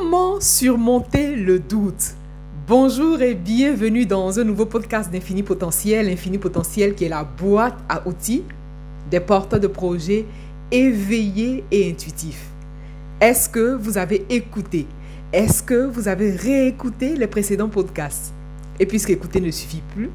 [0.00, 2.14] Comment surmonter le doute?
[2.68, 6.08] Bonjour et bienvenue dans un nouveau podcast d'Infini Potentiel.
[6.08, 8.44] Infini Potentiel qui est la boîte à outils
[9.10, 10.24] des porteurs de projets
[10.70, 12.46] éveillés et intuitifs.
[13.20, 14.86] Est-ce que vous avez écouté?
[15.32, 18.32] Est-ce que vous avez réécouté les précédents podcasts?
[18.78, 20.10] Et puisque écouter ne suffit plus,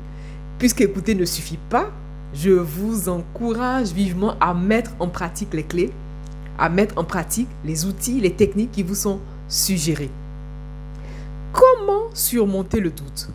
[0.59, 1.91] puisque écouter ne suffit pas,
[2.34, 5.91] je vous encourage vivement à mettre en pratique les clés,
[6.57, 9.20] à mettre en pratique les outils, les techniques qui vous sont
[9.54, 10.09] suggérés.
[11.51, 13.29] Comment surmonter le doute?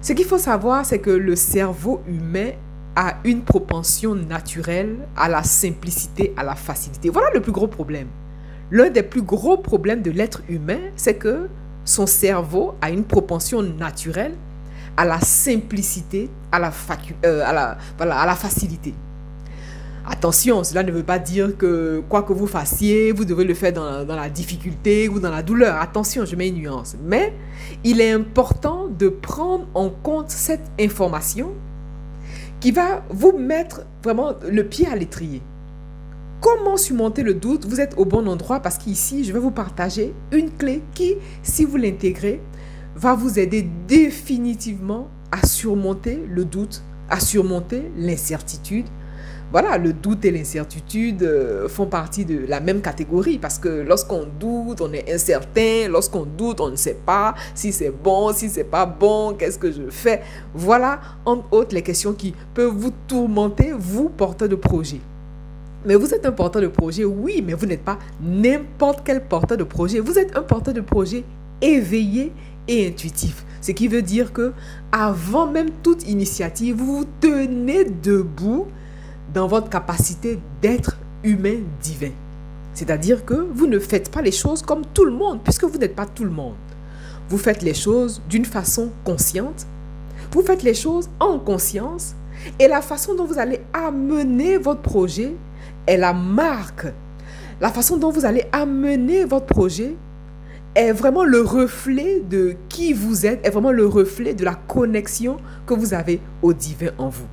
[0.00, 2.52] Ce qu'il faut savoir, c'est que le cerveau humain
[2.96, 7.10] a une propension naturelle à la simplicité, à la facilité.
[7.10, 8.08] Voilà le plus gros problème.
[8.70, 11.48] L'un des plus gros problèmes de l'être humain, c'est que
[11.84, 14.34] son cerveau a une propension naturelle
[14.96, 16.72] à la simplicité, à la,
[17.24, 18.94] euh, à la facilité.
[20.10, 23.74] Attention, cela ne veut pas dire que quoi que vous fassiez, vous devez le faire
[23.74, 25.76] dans, la difficulté ou dans la douleur.
[25.76, 26.96] Attention, je mets une nuance.
[27.04, 27.34] Mais
[27.84, 31.52] il est important de prendre en compte cette information
[32.58, 35.42] qui va vous mettre vraiment le pied à l'étrier.
[36.40, 37.66] Comment surmonter le doute?
[37.66, 41.66] Vous êtes au bon endroit parce qu'ici, je vais vous partager une clé qui, si
[41.66, 42.40] vous l'intégrez,
[42.96, 48.86] va vous aider définitivement à surmonter le doute, à surmonter l'incertitude,
[49.50, 54.26] voilà, le doute et l'incertitude euh, font partie de la même catégorie parce que lorsqu'on
[54.38, 55.88] doute, on est incertain.
[55.88, 59.72] Lorsqu'on doute, on ne sait pas si c'est bon, si c'est pas bon, qu'est-ce que
[59.72, 60.20] je fais.
[60.54, 65.00] Voilà, entre autres, les questions qui peuvent vous tourmenter, vous, porteur de projet.
[65.86, 69.56] Mais vous êtes un porteur de projet, oui, mais vous n'êtes pas n'importe quel porteur
[69.56, 70.00] de projet.
[70.00, 71.24] Vous êtes un porteur de projet
[71.62, 72.32] éveillé
[72.66, 73.44] et intuitif.
[73.62, 74.52] Ce qui veut dire que
[74.92, 78.66] avant même toute initiative, vous vous tenez debout
[79.32, 82.12] dans votre capacité d'être humain divin.
[82.74, 85.96] C'est-à-dire que vous ne faites pas les choses comme tout le monde, puisque vous n'êtes
[85.96, 86.54] pas tout le monde.
[87.28, 89.66] Vous faites les choses d'une façon consciente,
[90.32, 92.14] vous faites les choses en conscience,
[92.58, 95.34] et la façon dont vous allez amener votre projet
[95.86, 96.86] est la marque.
[97.60, 99.96] La façon dont vous allez amener votre projet
[100.74, 105.38] est vraiment le reflet de qui vous êtes, est vraiment le reflet de la connexion
[105.66, 107.26] que vous avez au divin en vous.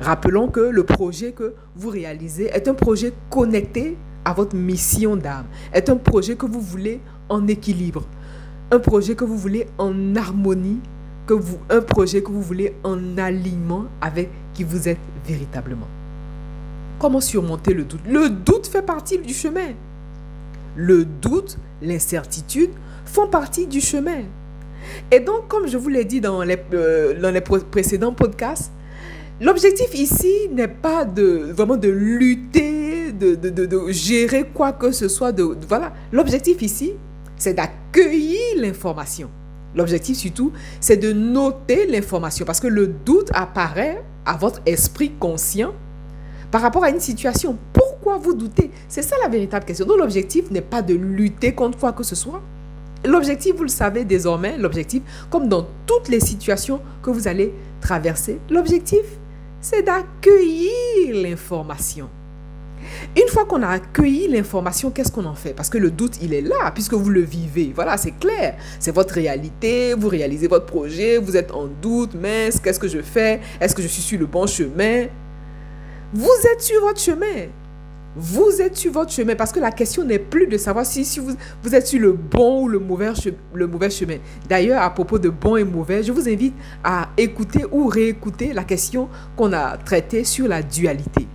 [0.00, 5.46] Rappelons que le projet que vous réalisez est un projet connecté à votre mission d'âme,
[5.72, 8.04] est un projet que vous voulez en équilibre,
[8.70, 10.80] un projet que vous voulez en harmonie,
[11.26, 15.88] que vous, un projet que vous voulez en alignement avec qui vous êtes véritablement.
[16.98, 18.00] Comment surmonter le doute?
[18.08, 19.74] Le doute fait partie du chemin.
[20.76, 22.70] Le doute, l'incertitude
[23.04, 24.22] font partie du chemin.
[25.10, 28.72] Et donc, comme je vous l'ai dit dans les, euh, dans les précédents podcasts,
[29.40, 35.06] L'objectif ici n'est pas de vraiment de lutter, de, de, de, gérer quoi que ce
[35.06, 35.30] soit.
[35.30, 35.92] De, voilà.
[36.10, 36.94] L'objectif ici,
[37.36, 39.30] c'est d'accueillir l'information.
[39.76, 45.72] L'objectif surtout, c'est de noter l'information parce que le doute apparaît à votre esprit conscient
[46.50, 47.56] par rapport à une situation.
[47.72, 48.72] Pourquoi vous doutez?
[48.88, 49.86] C'est ça la véritable question.
[49.86, 52.42] Donc l'objectif n'est pas de lutter contre quoi que ce soit.
[53.04, 58.40] L'objectif, vous le savez désormais, l'objectif, comme dans toutes les situations que vous allez traverser,
[58.50, 59.04] l'objectif,
[59.60, 62.08] c'est d'accueillir l'information.
[63.16, 65.52] Une fois qu'on a accueilli l'information, qu'est-ce qu'on en fait?
[65.52, 67.72] Parce que le doute, il est là, puisque vous le vivez.
[67.74, 68.56] Voilà, c'est clair.
[68.78, 73.02] C'est votre réalité, vous réalisez votre projet, vous êtes en doute, mais qu'est-ce que je
[73.02, 73.40] fais?
[73.60, 75.06] Est-ce que je suis sur le bon chemin?
[76.12, 77.48] Vous êtes sur votre chemin.
[78.20, 81.20] Vous êtes sur votre chemin parce que la question n'est plus de savoir si, si
[81.20, 83.12] vous, vous, êtes sur le bon ou le mauvais,
[83.54, 84.16] le mauvais chemin.
[84.48, 88.64] D'ailleurs, à propos de bon et mauvais, je vous invite à écouter ou réécouter la
[88.64, 91.28] question qu'on a traitée sur la dualité.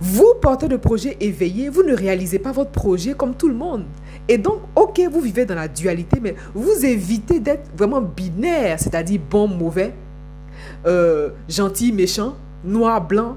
[0.00, 3.84] Vous, porteur de projet éveillé, vous ne réalisez pas votre projet comme tout le monde.
[4.26, 9.20] Et donc, ok, vous vivez dans la dualité, mais vous évitez d'être vraiment binaire, c'est-à-dire
[9.30, 9.94] bon, mauvais,
[10.84, 13.36] euh, gentil, méchant, noir, blanc,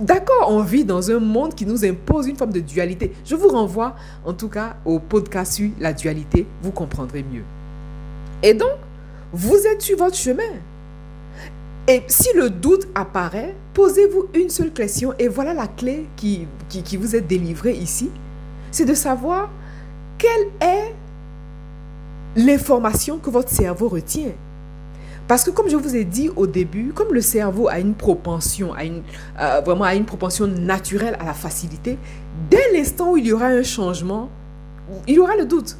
[0.00, 3.12] D'accord, on vit dans un monde qui nous impose une forme de dualité.
[3.24, 7.44] Je vous renvoie en tout cas au podcast sur la dualité, vous comprendrez mieux.
[8.42, 8.78] Et donc,
[9.32, 10.42] vous êtes sur votre chemin.
[11.88, 16.46] Et si le doute apparaît, posez-vous une seule question et voilà la clé qui,
[16.96, 18.10] vous est délivrée ici.
[18.72, 19.50] C'est de savoir
[20.18, 20.94] quelle est
[22.36, 24.32] l'information que votre cerveau retient.
[25.28, 28.72] Parce que comme je vous ai dit au début, comme le cerveau a une propension,
[28.78, 31.98] euh, vraiment a une propension naturelle à la facilité,
[32.48, 34.30] dès l'instant où il y aura un changement,
[35.08, 35.76] il y aura le doute.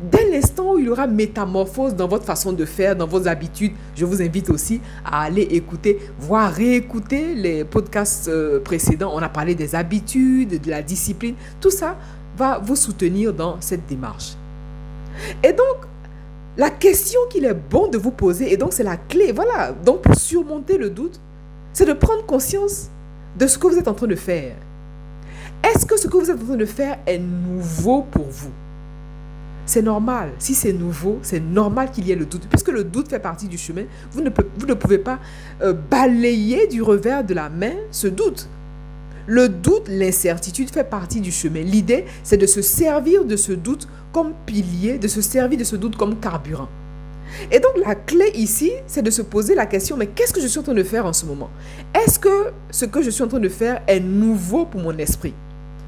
[0.00, 3.72] Dès l'instant où il y aura métamorphose dans votre façon de faire, dans vos habitudes,
[3.94, 9.12] je vous invite aussi à aller écouter, voire réécouter les podcasts euh, précédents.
[9.14, 11.96] On a parlé des habitudes, de la discipline, tout ça.
[12.36, 14.34] va vous soutenir dans cette démarche.
[15.42, 15.86] Et donc,
[16.56, 20.02] la question qu'il est bon de vous poser, et donc c'est la clé, voilà, donc
[20.02, 21.20] pour surmonter le doute,
[21.72, 22.90] c'est de prendre conscience
[23.36, 24.54] de ce que vous êtes en train de faire.
[25.64, 28.52] Est-ce que ce que vous êtes en train de faire est nouveau pour vous?
[29.66, 30.30] C'est normal.
[30.38, 32.46] Si c'est nouveau, c'est normal qu'il y ait le doute.
[32.50, 35.18] Puisque le doute fait partie du chemin, vous ne, pouvez pas
[35.62, 38.48] euh, balayer du revers de la main ce doute.
[39.26, 41.62] Le doute, l'incertitude fait partie du chemin.
[41.62, 45.74] L'idée, c'est de se servir de ce doute comme pilier, de se servir de ce
[45.74, 46.68] doute comme carburant.
[47.50, 50.46] Et donc la clé ici, c'est de se poser la question, mais qu'est-ce que je
[50.46, 51.50] suis en train de faire en ce moment?
[51.92, 55.34] Est-ce que ce que je suis en train de faire est nouveau pour mon esprit?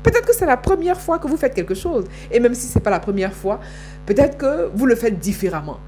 [0.03, 2.05] Peut-être que c'est la première fois que vous faites quelque chose.
[2.33, 3.61] Et même si ce n'est pas la première fois,
[4.07, 5.79] peut-être que vous le faites différemment.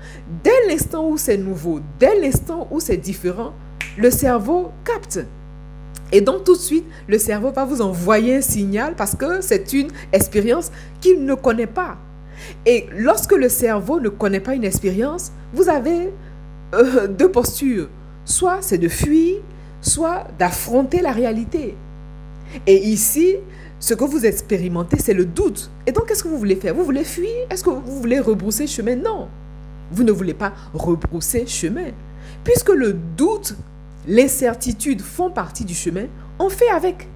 [0.44, 3.52] Dès l'instant où c'est nouveau, dès l'instant où c'est différent,
[3.96, 5.20] le cerveau capte.
[6.12, 9.72] Et donc tout de suite, le cerveau va vous envoyer un signal parce que c'est
[9.72, 10.70] une expérience
[11.00, 11.98] qu'il ne connaît pas.
[12.66, 16.12] Et lorsque le cerveau ne connaît pas une expérience, vous avez
[16.74, 17.88] euh, deux postures.
[18.24, 19.36] Soit c'est de fuir,
[19.80, 21.76] soit d'affronter la réalité.
[22.66, 23.36] Et ici,
[23.80, 25.70] ce que vous expérimentez, c'est le doute.
[25.86, 26.74] Et donc, qu'est-ce que vous voulez faire?
[26.74, 27.30] Vous voulez fuir?
[27.50, 28.96] Est-ce que vous voulez rebrousser chemin?
[28.96, 29.28] Non.
[29.90, 31.90] Vous ne voulez pas rebrousser chemin.
[32.44, 33.54] Puisque le doute,
[34.06, 36.06] l'incertitude font partie du chemin,
[36.38, 37.08] on fait avec.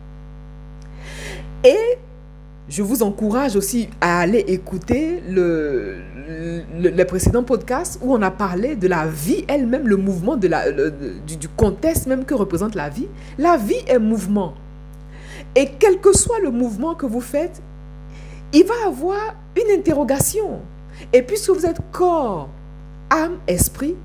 [1.64, 1.99] Et
[2.69, 5.97] je vous encourage aussi à aller écouter le,
[6.81, 10.70] le, précédent podcast où on a parlé de la vie elle-même, le mouvement de la,
[10.70, 13.09] du, du contexte même que représente la vie.
[13.38, 14.55] La vie est mouvement.
[15.56, 17.61] Et quel que soit le mouvement que vous faites,
[18.53, 20.61] il va avoir une interrogation.
[21.12, 22.49] Et puisque vous êtes corps,
[23.11, 23.97] âme, esprit,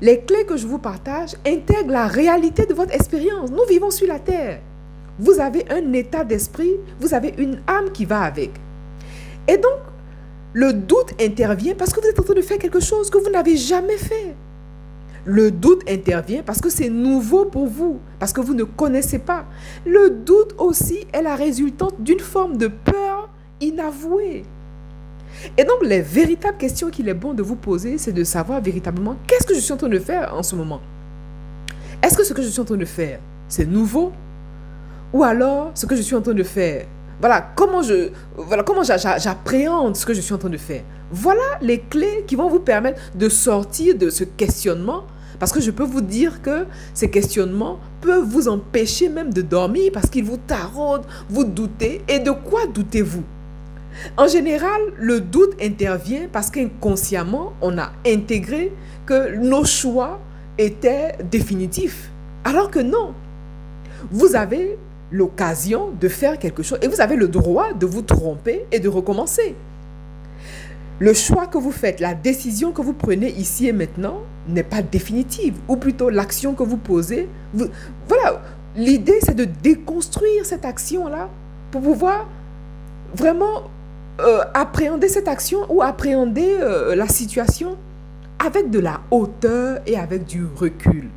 [0.00, 3.50] les clés que je vous partage intègrent la réalité de votre expérience.
[3.50, 4.60] Nous vivons sur la terre.
[5.20, 8.50] Vous avez un état d'esprit, vous avez une âme qui va avec.
[9.46, 9.78] Et donc,
[10.54, 13.30] le doute intervient parce que vous êtes en train de faire quelque chose que vous
[13.30, 14.34] n'avez jamais fait.
[15.26, 19.44] Le doute intervient parce que c'est nouveau pour vous, parce que vous ne connaissez pas.
[19.84, 23.28] Le doute aussi est la résultante d'une forme de peur
[23.60, 24.44] inavouée.
[25.58, 29.16] Et donc, les véritables questions qu'il est bon de vous poser, c'est de savoir véritablement
[29.26, 30.80] qu'est-ce que je suis en train de faire en ce moment.
[32.02, 34.12] Est-ce que ce que je suis en train de faire, c'est nouveau
[35.12, 36.86] Ou alors, ce que je suis en train de faire,
[37.20, 40.82] voilà comment je voilà comment j'appréhende ce que je suis en train de faire.
[41.10, 45.04] Voilà les clés qui vont vous permettre de sortir de ce questionnement
[45.38, 49.90] parce que je peux vous dire que ces questionnements peuvent vous empêcher même de dormir
[49.92, 52.02] parce qu'ils vous taraudent, vous doutez.
[52.08, 53.24] Et de quoi doutez-vous?
[54.16, 58.72] En général, le doute intervient parce qu'inconsciemment, on a intégré
[59.06, 60.20] que nos choix
[60.58, 62.10] étaient définitifs.
[62.44, 63.14] Alors que non.
[64.10, 64.78] Vous avez
[65.10, 68.88] l'occasion de faire quelque chose et vous avez le droit de vous tromper et de
[68.88, 69.54] recommencer.
[71.00, 74.82] Le choix que vous faites, la décision que vous prenez ici et maintenant n'est pas
[74.82, 77.26] définitive, ou plutôt l'action que vous posez.
[77.54, 78.42] voilà,
[78.76, 81.30] l'idée c'est de déconstruire cette action-là
[81.70, 82.28] pour pouvoir
[83.14, 83.70] vraiment
[84.20, 87.78] euh, appréhender cette action ou appréhender euh, la situation
[88.38, 91.08] avec de la hauteur et avec du recul.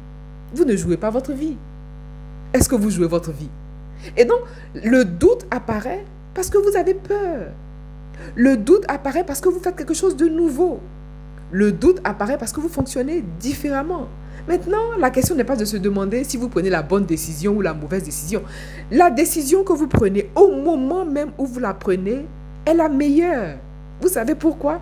[0.53, 1.57] Vous ne jouez pas votre vie.
[2.53, 3.49] Est-ce que vous jouez votre vie?
[4.17, 4.39] Et donc,
[4.73, 6.03] le doute apparaît
[6.33, 7.51] parce que vous avez peur.
[8.35, 10.79] Le doute apparaît parce que vous faites quelque chose de nouveau.
[11.51, 14.07] Le doute apparaît parce que vous fonctionnez différemment.
[14.47, 17.61] Maintenant, la question n'est pas de se demander si vous prenez la bonne décision ou
[17.61, 18.43] la mauvaise décision.
[18.91, 22.25] La décision que vous prenez au moment même où vous la prenez
[22.65, 23.57] est la meilleure.
[24.01, 24.81] Vous savez pourquoi?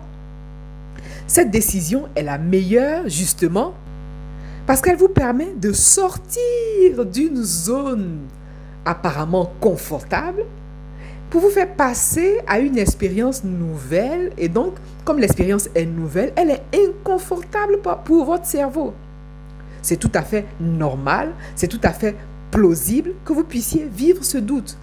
[1.26, 3.74] Cette décision est la meilleure justement
[4.66, 8.20] parce qu'elle vous permet de sortir d'une zone
[8.84, 10.44] apparemment confortable
[11.30, 14.32] pour vous faire passer à une expérience nouvelle.
[14.36, 14.74] Et donc,
[15.04, 18.92] comme l'expérience est nouvelle, elle est inconfortable pour votre cerveau.
[19.80, 22.14] C'est tout à fait normal, c'est tout à fait
[22.50, 24.76] plausible que vous puissiez vivre ce doute.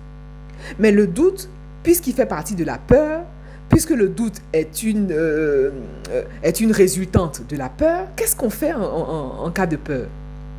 [0.79, 1.49] Mais le doute,
[1.83, 3.21] puisqu'il fait partie de la peur,
[3.69, 5.69] puisque le doute est une, euh,
[6.09, 10.07] euh, est une résultante de la peur, qu'est-ce qu'on fait en cas de peur?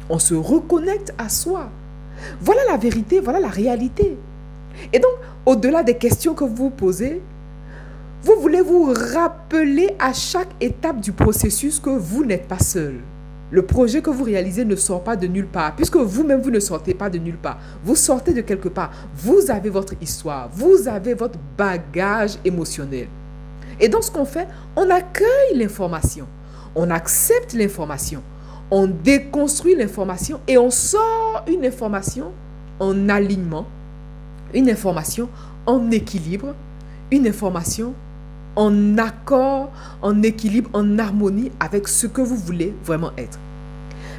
[0.09, 1.71] On se reconnecte à soi.
[2.41, 4.17] Voilà la vérité, voilà la réalité.
[4.93, 5.13] Et donc,
[5.47, 7.21] au-delà des questions que vous posez,
[8.23, 13.01] vous voulez vous rappeler à chaque étape du processus que vous n'êtes pas seul.
[13.51, 16.61] Le projet que vous réalisez ne sort pas de nulle part, puisque vous-même, vous ne
[16.61, 17.59] sortez pas de nulle part.
[17.83, 18.93] Vous sortez de quelque part.
[19.17, 23.09] Vous avez votre histoire, vous avez votre bagage émotionnel.
[23.81, 24.47] Et dans ce qu'on fait,
[24.77, 26.27] on accueille l'information,
[26.75, 28.23] on accepte l'information,
[28.71, 32.33] on déconstruit l'information et on sort une information
[32.79, 33.67] en alignement,
[34.55, 35.29] une information
[35.67, 36.55] en équilibre,
[37.11, 37.95] une information
[38.57, 39.71] en accord,
[40.03, 43.39] en équilibre, en harmonie avec ce que vous voulez vraiment être.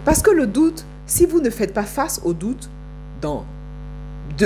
[0.05, 2.70] Parce que le doute, si vous ne faites pas face au doute
[3.22, 3.46] dans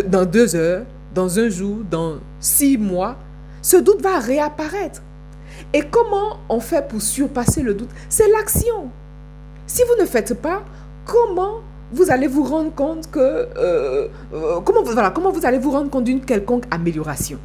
[0.07, 3.17] dans deux heures, dans un jour, dans six mois,
[3.62, 5.01] ce doute va réapparaître.
[5.74, 7.89] Et comment on fait pour surpasser le doute?
[8.09, 8.89] C'est l'action.
[9.67, 10.63] Si vous ne faites pas,
[11.05, 15.72] comment vous allez vous rendre compte que euh, euh, comment, voilà, comment vous allez vous
[15.72, 17.39] rendre compte d'une quelconque amélioration?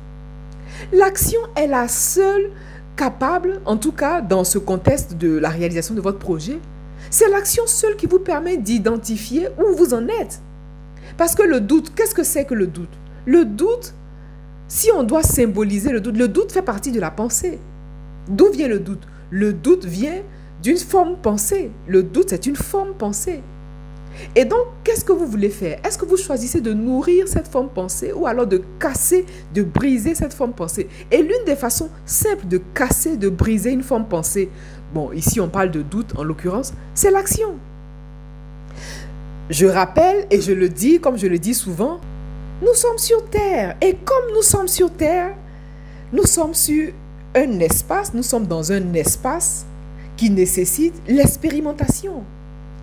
[0.92, 2.50] L'action est la seule
[2.96, 6.58] capable, en tout cas dans ce contexte de la réalisation de votre projet,
[7.10, 10.40] c'est l'action seule qui vous permet d'identifier où vous en êtes.
[11.16, 12.92] Parce que le doute, qu'est-ce que c'est que le doute?
[13.26, 13.94] Le doute,
[14.68, 17.58] si on doit symboliser le doute, le doute fait partie de la pensée.
[18.28, 19.06] D'où vient le doute?
[19.30, 20.22] Le doute vient
[20.62, 21.70] d'une forme pensée.
[21.86, 23.42] Le doute, c'est une forme pensée.
[24.34, 25.78] Et donc, qu'est-ce que vous voulez faire?
[25.84, 29.24] Est-ce que vous choisissez de nourrir cette forme pensée ou alors de casser,
[29.54, 30.88] de briser cette forme pensée?
[31.10, 34.50] Et l'une des façons simples de casser, de briser une forme pensée,
[34.92, 37.58] bon, ici on parle de doute en l'occurrence, c'est l'action.
[39.48, 42.00] Je rappelle et je le dis comme je le dis souvent,
[42.62, 43.76] nous sommes sur Terre.
[43.80, 45.34] Et comme nous sommes sur Terre,
[46.12, 46.92] nous sommes sur
[47.34, 49.64] un espace, nous sommes dans un espace
[50.20, 52.24] qui nécessite l'expérimentation.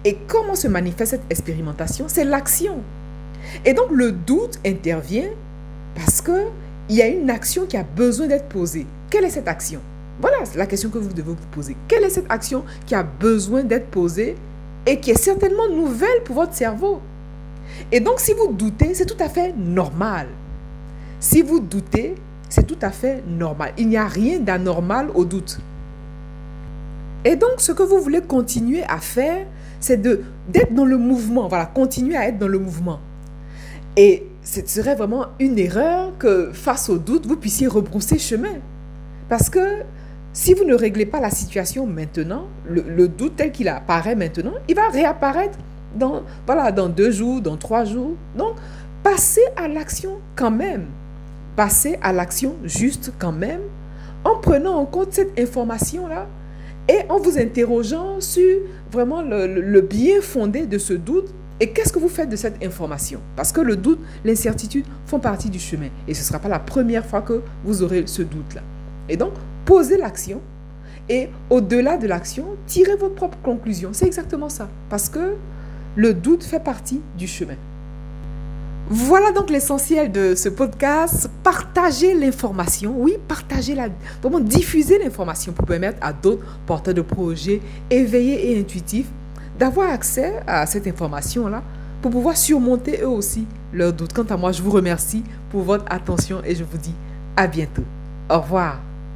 [0.03, 2.05] Et comment se manifeste cette expérimentation?
[2.07, 2.79] C'est l'action.
[3.63, 5.29] Et donc le doute intervient
[5.93, 6.47] parce que
[6.89, 8.87] il y a une action qui a besoin d'être posée.
[9.11, 9.81] Quelle est cette action?
[10.19, 11.77] Voilà la question que vous devez vous poser.
[11.87, 14.35] Quelle est cette action qui a besoin d'être posée
[14.87, 17.01] et qui est certainement nouvelle pour votre cerveau?
[17.91, 20.25] Et donc, si vous doutez, c'est tout à fait normal.
[21.19, 22.15] Si vous doutez,
[22.49, 23.73] c'est tout à fait normal.
[23.77, 25.59] Il n'y a rien d'anormal au doute.
[27.27, 29.45] Et donc, ce que vous voulez continuer à faire,
[29.81, 31.49] c'est d'être dans le mouvement.
[31.49, 33.01] Voilà, continuer à être dans le mouvement.
[33.97, 38.61] Et ce serait vraiment une erreur que face au doute, vous puissiez rebrousser chemin.
[39.27, 39.59] Parce que
[40.31, 44.75] si vous ne réglez pas la situation maintenant, le, doute tel qu'il apparaît maintenant, il
[44.75, 45.57] va réapparaître
[45.97, 48.13] dans, voilà, dans deux jours, dans trois jours.
[48.37, 48.55] Donc,
[49.03, 50.85] passez à l'action quand même.
[51.57, 53.63] Passez à l'action juste quand même
[54.23, 56.25] en prenant en compte cette information-là
[56.89, 58.59] et en vous interrogeant sur
[58.91, 63.19] vraiment le, bien fondé de ce doute et qu'est-ce que vous faites de cette information?
[63.35, 65.89] Parce que le doute, l'incertitude font partie du chemin.
[66.07, 68.61] Et ce ne sera pas la première fois que vous aurez ce doute-là.
[69.09, 69.33] Et donc,
[69.65, 70.41] posez l'action
[71.09, 73.89] et au-delà de l'action, tirez votre propre conclusion.
[73.93, 74.69] C'est exactement ça.
[74.89, 75.35] Parce que
[75.95, 77.55] le doute fait partie du chemin.
[78.89, 81.29] Voilà donc l'essentiel de ce podcast.
[81.43, 82.95] Partagez l'information.
[82.97, 83.89] Oui, partagez la,
[84.21, 89.07] vraiment diffuser l'information pour permettre à d'autres porteurs de projets éveillés et intuitifs
[89.59, 91.63] d'avoir accès à cette information-là
[92.01, 94.13] pour pouvoir surmonter eux aussi leurs doutes.
[94.13, 96.95] Quant à moi, je vous remercie pour votre attention et je vous dis
[97.35, 97.83] à bientôt.
[98.29, 98.79] Au revoir.